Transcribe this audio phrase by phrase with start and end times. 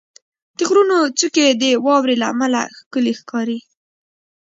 [0.57, 3.59] •د غرونو څوکې د واورې له امله ښکلي ښکاري.